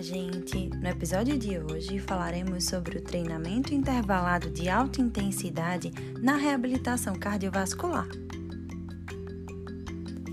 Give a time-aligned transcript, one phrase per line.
[0.00, 0.70] Gente!
[0.80, 5.92] No episódio de hoje falaremos sobre o treinamento intervalado de alta intensidade
[6.22, 8.08] na reabilitação cardiovascular.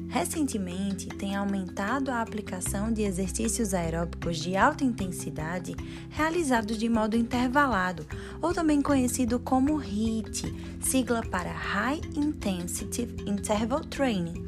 [0.07, 5.75] Recentemente, tem aumentado a aplicação de exercícios aeróbicos de alta intensidade
[6.11, 8.07] realizados de modo intervalado,
[8.41, 14.47] ou também conhecido como HIIT, sigla para High Intensity Interval Training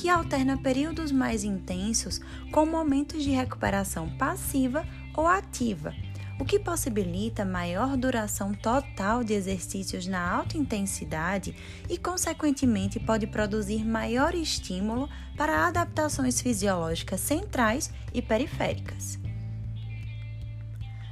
[0.00, 4.82] que alterna períodos mais intensos com momentos de recuperação passiva
[5.14, 5.92] ou ativa,
[6.38, 11.54] o que possibilita maior duração total de exercícios na alta intensidade
[11.86, 19.18] e, consequentemente, pode produzir maior estímulo para adaptações fisiológicas centrais e periféricas.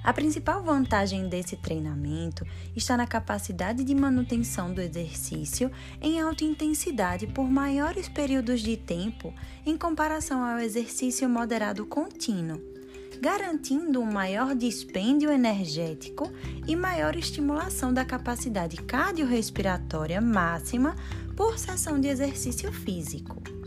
[0.09, 2.43] A principal vantagem desse treinamento
[2.75, 9.35] está na capacidade de manutenção do exercício em alta intensidade por maiores períodos de tempo
[9.67, 12.59] em comparação ao exercício moderado contínuo,
[13.21, 16.33] garantindo um maior dispêndio energético
[16.67, 20.97] e maior estimulação da capacidade cardiorrespiratória máxima
[21.37, 23.58] por sessão de exercício físico.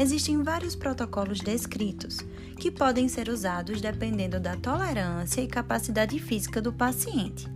[0.00, 2.20] Existem vários protocolos descritos,
[2.58, 7.46] que podem ser usados dependendo da tolerância e capacidade física do paciente.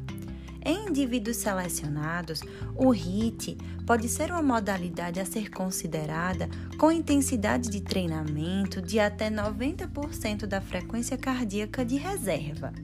[0.63, 2.43] Em indivíduos selecionados,
[2.77, 3.57] o HIIT
[3.87, 10.61] pode ser uma modalidade a ser considerada com intensidade de treinamento de até 90% da
[10.61, 12.75] frequência cardíaca de reserva.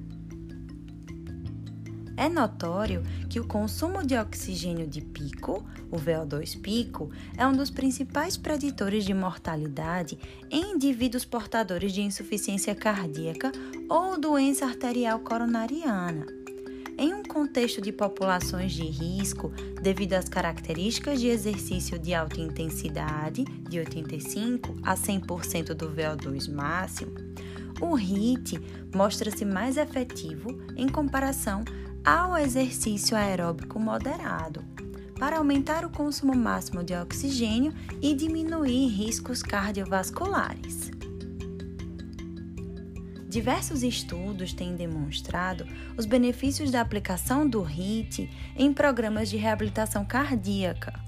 [2.21, 7.71] É notório que o consumo de oxigênio de pico, o VO2 pico, é um dos
[7.71, 10.19] principais preditores de mortalidade
[10.51, 13.51] em indivíduos portadores de insuficiência cardíaca
[13.89, 16.27] ou doença arterial coronariana.
[16.99, 23.45] Em um contexto de populações de risco, devido às características de exercício de alta intensidade,
[23.67, 27.13] de 85 a 100% do VO2 máximo,
[27.81, 28.61] o HIIT
[28.95, 31.65] mostra-se mais efetivo em comparação
[32.05, 34.65] ao exercício aeróbico moderado,
[35.19, 40.91] para aumentar o consumo máximo de oxigênio e diminuir riscos cardiovasculares.
[43.29, 45.65] Diversos estudos têm demonstrado
[45.97, 50.99] os benefícios da aplicação do HIIT em programas de reabilitação cardíaca.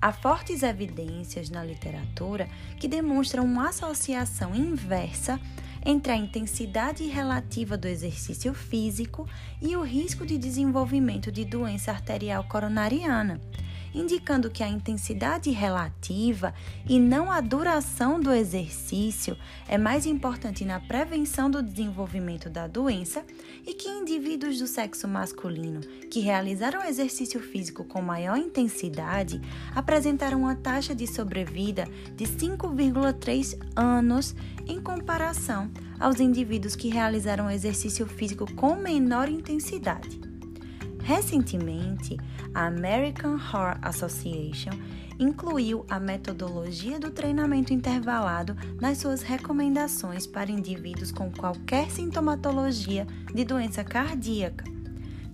[0.00, 2.48] Há fortes evidências na literatura
[2.78, 5.38] que demonstram uma associação inversa
[5.84, 9.28] entre a intensidade relativa do exercício físico
[9.60, 13.40] e o risco de desenvolvimento de doença arterial coronariana,
[13.94, 16.54] indicando que a intensidade relativa
[16.88, 19.36] e não a duração do exercício
[19.68, 23.24] é mais importante na prevenção do desenvolvimento da doença
[23.66, 29.40] e que indivíduos do sexo masculino que realizaram exercício físico com maior intensidade
[29.74, 34.34] apresentaram uma taxa de sobrevida de 5,3 anos
[34.66, 40.28] em comparação aos indivíduos que realizaram exercício físico com menor intensidade.
[41.08, 42.18] Recentemente,
[42.54, 44.72] a American Heart Association
[45.18, 53.42] incluiu a metodologia do treinamento intervalado nas suas recomendações para indivíduos com qualquer sintomatologia de
[53.42, 54.77] doença cardíaca.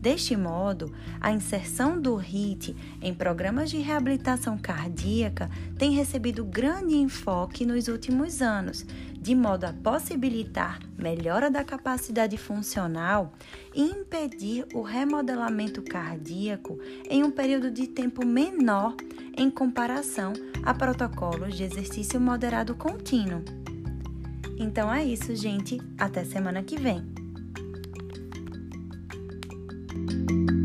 [0.04, 7.64] Deste modo, a inserção do HIT em programas de reabilitação cardíaca tem recebido grande enfoque
[7.64, 8.84] nos últimos anos,
[9.18, 13.32] de modo a possibilitar melhora da capacidade funcional
[13.74, 16.78] e impedir o remodelamento cardíaco
[17.08, 18.94] em um período de tempo menor
[19.34, 23.42] em comparação a protocolos de exercício moderado contínuo.
[24.58, 25.80] Então é isso, gente.
[25.96, 27.23] Até semana que vem.
[30.06, 30.63] thank you